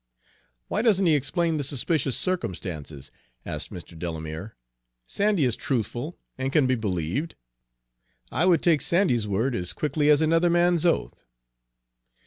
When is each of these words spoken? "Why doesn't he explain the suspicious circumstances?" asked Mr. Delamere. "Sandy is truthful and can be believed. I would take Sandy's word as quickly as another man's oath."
"Why 0.67 0.81
doesn't 0.81 1.05
he 1.05 1.13
explain 1.13 1.57
the 1.57 1.63
suspicious 1.63 2.17
circumstances?" 2.17 3.11
asked 3.45 3.69
Mr. 3.71 3.95
Delamere. 3.95 4.55
"Sandy 5.05 5.45
is 5.45 5.55
truthful 5.55 6.17
and 6.39 6.51
can 6.51 6.65
be 6.65 6.73
believed. 6.73 7.35
I 8.31 8.47
would 8.47 8.63
take 8.63 8.81
Sandy's 8.81 9.27
word 9.27 9.53
as 9.53 9.73
quickly 9.73 10.09
as 10.09 10.19
another 10.19 10.49
man's 10.49 10.87
oath." 10.87 11.23